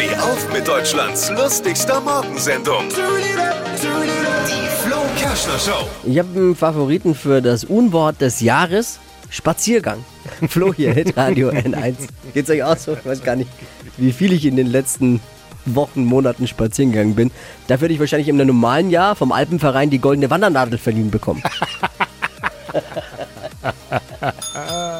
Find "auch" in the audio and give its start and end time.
12.62-12.78